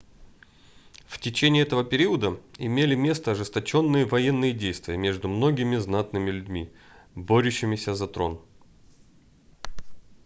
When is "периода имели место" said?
1.85-3.29